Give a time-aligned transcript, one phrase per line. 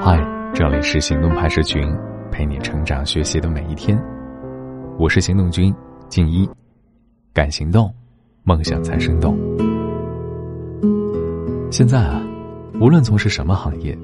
[0.00, 0.16] 嗨，
[0.54, 1.82] 这里是行动派社群，
[2.30, 4.00] 陪你成长学习的每一天。
[4.96, 5.74] 我是行动君
[6.08, 6.48] 静一，
[7.32, 7.92] 敢行动，
[8.44, 9.36] 梦想才生动。
[11.72, 12.22] 现在啊，
[12.80, 13.98] 无论从事什么行业，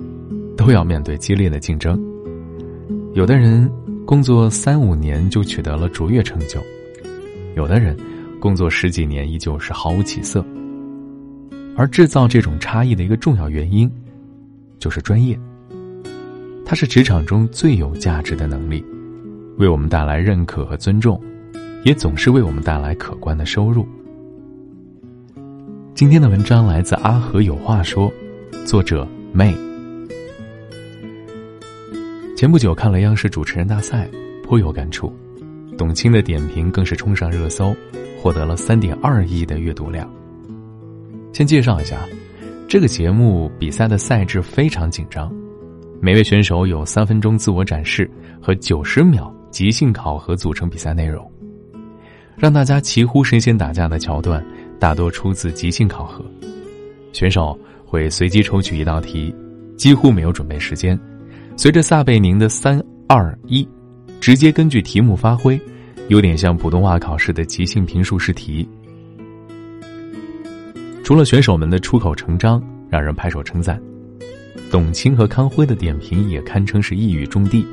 [0.57, 1.97] 都要面对激烈的竞争。
[3.13, 3.71] 有的人
[4.05, 6.61] 工作三五年就取得了卓越成就，
[7.55, 7.97] 有的人
[8.41, 10.45] 工作十几年依旧是毫无起色。
[11.77, 13.89] 而制造这种差异的一个重要原因，
[14.81, 15.39] 就是专业。
[16.75, 18.84] 它是职场中最有价值的能力，
[19.59, 21.23] 为我们带来认可和尊重，
[21.84, 23.87] 也总是为我们带来可观的收入。
[25.95, 28.12] 今天的文章来自阿和有话说，
[28.66, 29.55] 作者 May。
[32.37, 34.10] 前不久看了央视主持人大赛，
[34.43, 35.12] 颇有感触，
[35.79, 37.73] 董卿的点评更是冲上热搜，
[38.20, 40.12] 获得了三点二亿的阅读量。
[41.32, 42.01] 先介绍一下，
[42.66, 45.32] 这个节目比赛的赛制非常紧张，
[46.05, 51.33] 每位选手有三分钟自我展示和九十秒即兴考核组成比赛内容，
[52.37, 54.45] 让大家齐呼神仙打架的桥段
[54.79, 56.23] 大多出自即兴考核。
[57.15, 59.35] 选手会随机抽取一道题，
[59.79, 61.01] 几乎没有准备时间，
[61.57, 63.66] 随着撒贝宁的三二一，
[64.21, 65.59] 直接根据题目发挥，
[66.09, 68.69] 有点像普通话考试的即兴评述试题。
[71.03, 73.81] 除了选手们的出口成章，让人拍手称赞，
[74.71, 77.65] 董卿和康辉的点评也堪称是一语中的。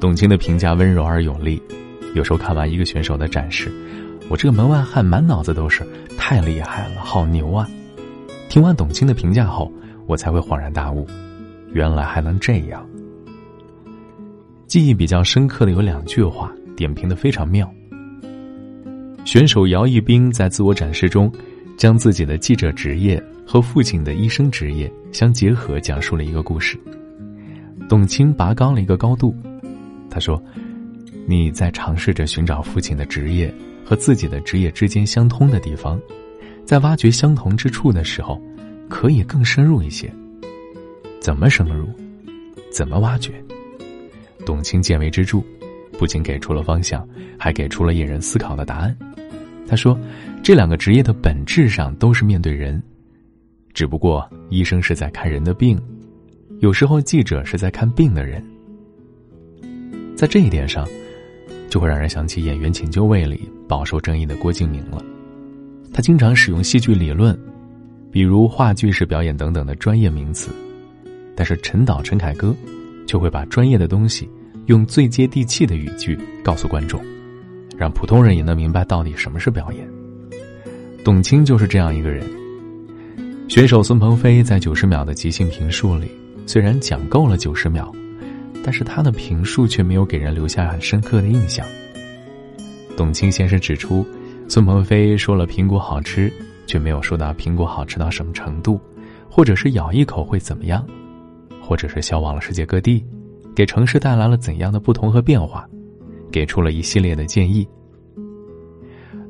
[0.00, 1.60] 董卿的评价温柔而有力，
[2.14, 3.72] 有时候看完一个选手的展示，
[4.28, 5.82] 我这个门外汉满脑子都是
[6.16, 7.68] 太厉害了，好牛啊！
[8.48, 9.72] 听完董卿的评价后，
[10.06, 11.06] 我才会恍然大悟，
[11.72, 12.86] 原来还能这样。
[14.66, 17.70] 记忆比较深刻的有两句话，点评的非常妙。
[19.24, 21.32] 选手姚一冰在自我展示中。
[21.76, 26.78] 将自己的记者职业和父亲的医生职业相结合，讲述了一个故事。
[27.88, 29.34] 董卿拔高了一个高度，
[30.08, 30.42] 他说
[31.26, 33.52] ：“你在尝试着寻找父亲的职业
[33.84, 36.00] 和自己的职业之间相通的地方，
[36.64, 38.40] 在挖掘相同之处的时候，
[38.88, 40.10] 可以更深入一些。
[41.20, 41.88] 怎么深入？
[42.70, 43.32] 怎么挖掘？”
[44.46, 45.42] 董卿见微知著，
[45.98, 47.06] 不仅给出了方向，
[47.38, 48.96] 还给出了引人思考的答案。
[49.66, 49.98] 他说
[50.44, 52.80] ：“这两个职业的本质上都是面对人，
[53.72, 55.80] 只不过医生是在看人的病，
[56.58, 58.44] 有时候记者是在看病的人。
[60.14, 60.86] 在这一点上，
[61.70, 65.02] 就会让人想起演员请就位里饱受争议的郭敬明了。
[65.94, 67.34] 他经常使用戏剧理论，
[68.12, 70.50] 比如话剧式表演等等的专业名词，
[71.34, 72.54] 但是陈导陈凯歌
[73.06, 74.28] 就会把专业的东西
[74.66, 77.02] 用最接地气的语句告诉观众。”
[77.78, 79.93] 让普通人也能明白到底什么是表演。
[81.04, 82.26] 董卿就是这样一个人。
[83.46, 86.10] 选手孙鹏飞在九十秒的即兴评述里，
[86.46, 87.92] 虽然讲够了九十秒，
[88.64, 91.66] 但是他的评述却没有给人留下很深刻的印象。
[92.96, 94.06] 董卿先是指出，
[94.48, 96.32] 孙鹏飞说了苹果好吃，
[96.66, 98.80] 却没有说到苹果好吃到什么程度，
[99.28, 100.82] 或者是咬一口会怎么样，
[101.60, 103.04] 或者是销往了世界各地，
[103.54, 105.68] 给城市带来了怎样的不同和变化。
[106.32, 107.68] 给出了一系列的建议。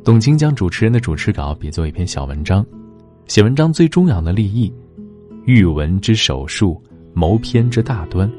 [0.05, 2.65] 董卿将主持人的主持稿比作一篇小文章，
[3.27, 4.71] 写文章最重要的立意，
[5.47, 6.79] 欲闻之手术，
[7.15, 8.31] 谋篇之大端，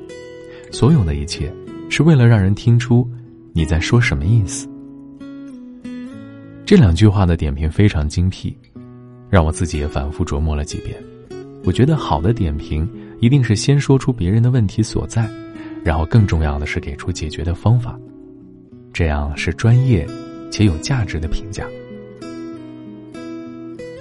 [0.72, 1.52] 所有的一切
[1.90, 3.10] 是为了让人听出
[3.52, 4.70] 你在说什么意思。
[6.68, 8.56] 这两句话的点评非常精辟，
[9.28, 10.96] 让我自己也反复琢磨了几遍。
[11.64, 12.88] 我觉得好的点评
[13.20, 15.28] 一定是先说出别人的问题所在，
[15.84, 18.00] 然后更重要的是给出解决的方法。
[18.94, 20.08] 这样是专业
[20.52, 21.66] 且有价值的评价。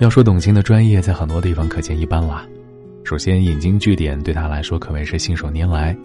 [0.01, 2.47] 要说董卿的专业，在很多地方可见一斑啦。
[3.05, 5.97] 首先，引经据典对她来说可谓是信手拈来。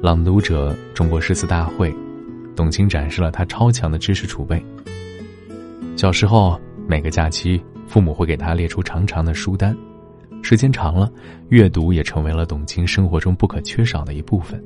[0.00, 1.94] 朗读者、中国诗词大会，
[2.54, 4.64] 董卿展示了她超强的知识储备。
[5.96, 9.76] 小时候，每个假期，父母会给她列出长长的书单，
[10.42, 11.10] 时间长了，
[11.48, 14.62] 阅读也成为了董卿生活中不可缺少的一部分。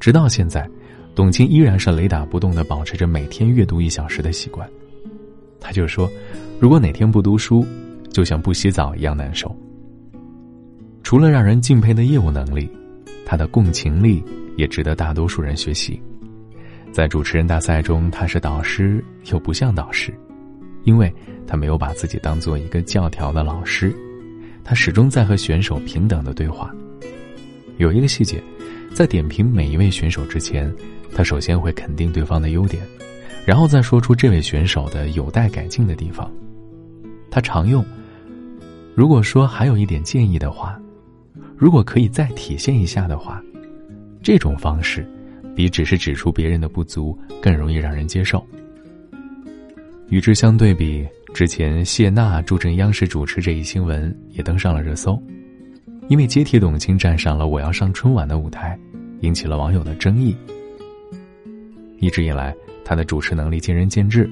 [0.00, 0.68] 直到现在。
[1.14, 4.68] 董卿依然是雷打不动的保持着每天阅读一小时的习惯。
[5.60, 6.10] 他就说
[6.60, 7.64] ：“如果哪天不读书，
[8.10, 9.54] 就像不洗澡一样难受。”
[11.02, 12.68] 除了让人敬佩的业务能力，
[13.24, 14.22] 他的共情力
[14.56, 16.00] 也值得大多数人学习。
[16.92, 20.12] 在主持人大赛中，他是导师又不像导师，
[20.84, 21.12] 因为
[21.46, 23.94] 他没有把自己当做一个教条的老师，
[24.62, 26.74] 他始终在和选手平等的对话。
[27.78, 28.42] 有一个细节，
[28.94, 30.72] 在点评每一位选手之前。
[31.16, 32.82] 他首先会肯定对方的优点，
[33.46, 36.28] 然后再说出这位选手的有待改进的地方。
[37.30, 37.84] 他常用
[38.96, 40.76] ：“如果说还有一点建议的话，
[41.56, 43.40] 如果可以再体现一下的话，
[44.24, 45.06] 这种方式
[45.54, 48.44] 比只是指出别人的不足更容易让人接受。
[50.08, 55.16] 与之相对比，之前谢娜助阵央视主持这一新闻也登上了热搜，
[56.08, 58.78] 因为接替董卿站上了《我要上春晚》的舞台，
[59.20, 60.36] 引起了网友的争议。
[61.98, 62.54] 一直以来，
[62.84, 64.28] 她的主持能力见仁见智，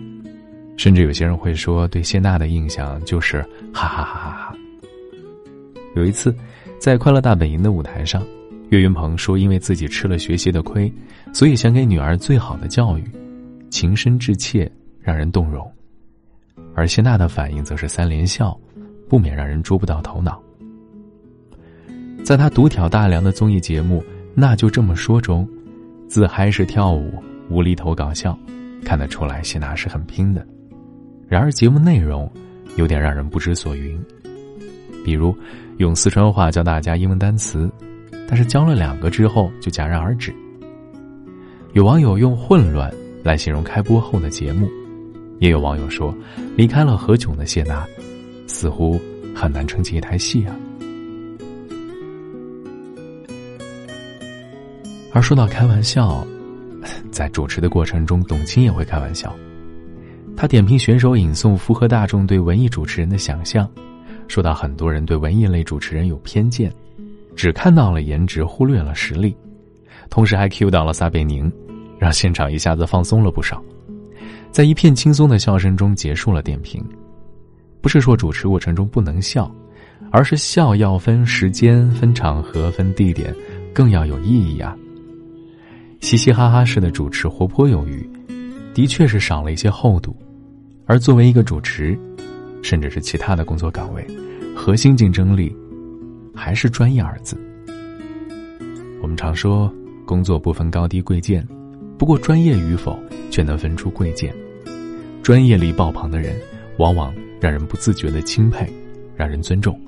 [0.77, 3.41] 甚至有些人会说，对谢娜的印象就是
[3.73, 4.57] 哈哈哈哈哈。
[5.95, 6.35] 有一次，
[6.79, 8.23] 在《快乐大本营》的舞台上，
[8.69, 10.93] 岳云鹏说：“因为自己吃了学习的亏，
[11.33, 13.05] 所以想给女儿最好的教育，
[13.71, 14.71] 情深至切，
[15.01, 15.71] 让人动容。”
[16.75, 18.59] 而谢娜的反应则是三连笑，
[19.09, 20.43] 不免让人捉不到头脑。
[22.23, 24.01] 在他独挑大梁的综艺节目
[24.33, 25.47] 《那就这么说》中，
[26.09, 27.13] 自嗨式跳舞，
[27.51, 28.39] 无厘头搞笑，
[28.85, 30.47] 看得出来谢娜是很拼的。
[31.29, 32.31] 然而节目内容
[32.77, 34.01] 有点让人不知所云，
[35.05, 35.37] 比如
[35.79, 37.69] 用四川话教大家英文单词，
[38.29, 40.33] 但是教了两个之后就戛然而止。
[41.73, 42.93] 有网友用混乱
[43.25, 44.71] 来形容开播后的节目。
[45.41, 46.17] 也有网友说，
[46.57, 47.85] 离开了何炅的谢娜，
[48.47, 49.01] 似乎
[49.35, 50.55] 很难撑起一台戏啊。
[55.12, 56.26] 而说到开玩笑，
[57.11, 59.35] 在主持的过程中，董卿也会开玩笑。
[60.35, 63.69] 他点评选手引诵，符合大众对文艺主持人的想象，
[64.26, 66.73] 说到很多人对文艺类主持人有偏见，
[67.37, 69.37] 只看到了颜值，忽略了实力，
[70.09, 71.53] 同时还 Q 到了撒贝宁，
[71.99, 73.62] 让现场一下子放松了不少。
[74.50, 76.82] 在一片轻松的笑声中结束了点评，
[77.82, 79.55] 不是说主持过程中不能笑，
[80.11, 83.35] 而是笑要分时间、分场合、分地点，
[83.75, 84.75] 更要有意义啊。
[86.03, 88.07] 嘻嘻哈哈式的主持活泼有余，
[88.75, 90.15] 的确是少了一些厚度。
[90.85, 91.97] 而作为一个主持，
[92.61, 94.05] 甚至是其他的工作岗位，
[94.55, 95.57] 核心竞争力
[96.35, 97.41] 还是专业二字。
[99.01, 99.73] 我们常说
[100.05, 101.47] 工作不分高低贵贱。
[101.97, 102.99] 不过，专业与否
[103.31, 104.35] 却能分出贵贱。
[105.23, 106.35] 专业力爆棚的人，
[106.79, 108.69] 往往让人不自觉的钦佩，
[109.15, 109.81] 让人尊重。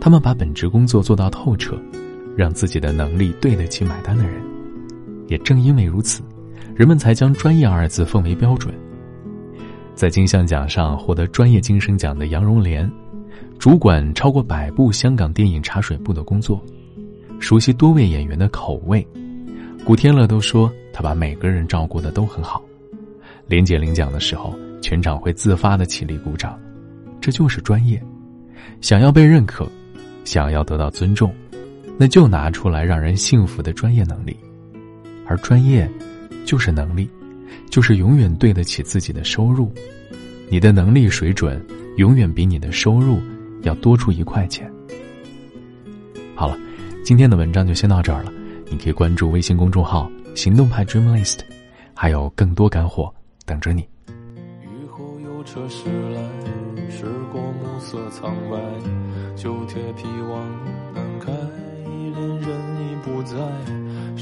[0.00, 1.78] 他们把本职工作做到透彻，
[2.34, 4.53] 让自己的能力对得起买单的人。
[5.28, 6.22] 也正因为如此，
[6.74, 8.74] 人们才将“专业”二字奉为标准。
[9.94, 12.90] 在金像奖上获得专业精神奖的杨荣莲，
[13.58, 16.62] 主管超过百部香港电影茶水部的工作，
[17.38, 19.06] 熟悉多位演员的口味。
[19.84, 20.72] 古天乐都说。
[20.96, 22.62] 他把每个人照顾的都很好，
[23.48, 26.56] 连姐领奖的时候，全场会自发的起立鼓掌，
[27.20, 28.00] 这就是专业。
[28.80, 29.68] 想要被认可，
[30.24, 31.34] 想要得到尊重，
[31.98, 34.36] 那就拿出来让人信服的专业能力。
[35.26, 35.90] 而专业，
[36.44, 37.08] 就是能力，
[37.70, 39.72] 就是永远对得起自己的收入。
[40.48, 41.64] 你的能力水准，
[41.96, 43.20] 永远比你的收入
[43.62, 44.70] 要多出一块钱。
[46.34, 46.58] 好了，
[47.04, 48.32] 今天的文章就先到这儿了，
[48.70, 50.10] 你可以关注微信公众号。
[50.34, 51.38] 行动派 Dream List，
[51.94, 53.14] 还有更多干货
[53.46, 53.82] 等着你。
[54.62, 56.20] 雨后有车驶来，
[56.90, 58.58] 驶过暮色苍白，
[59.36, 60.44] 旧铁皮往
[60.92, 61.30] 南开，
[61.86, 62.48] 恋人
[62.80, 63.36] 已不在，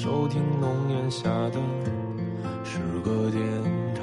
[0.03, 1.61] 收听浓烟下的
[2.65, 3.41] 诗歌电
[3.95, 4.03] 台，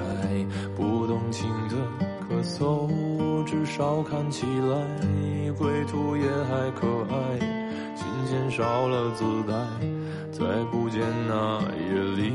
[0.73, 1.75] 不动情的
[2.23, 7.39] 咳嗽，至少看起来归途也还可爱，
[7.97, 9.53] 琴弦少了姿态。
[10.31, 12.31] 再不见那夜里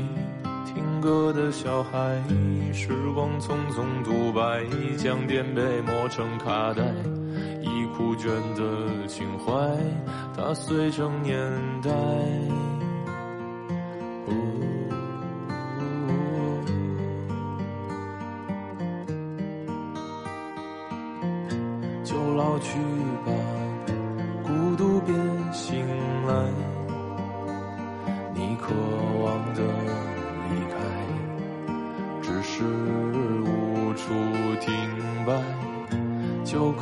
[0.67, 2.21] 听歌的小孩，
[2.71, 4.63] 时光匆匆独白，
[4.95, 6.83] 将颠沛磨成卡带，
[7.63, 9.51] 已枯卷的情怀，
[10.37, 11.33] 踏碎成年
[11.81, 11.89] 代。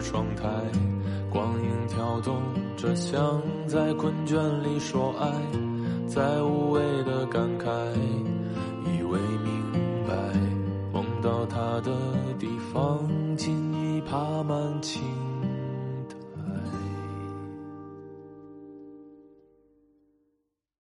[0.00, 0.48] 窗台，
[1.30, 2.40] 光影跳动
[2.76, 5.30] 着，像在困倦里说爱，
[6.06, 7.68] 在无谓的感慨，
[8.84, 9.62] 以为明
[10.06, 10.14] 白，
[10.92, 11.92] 梦到他的
[12.38, 15.31] 地方，尽已爬满青。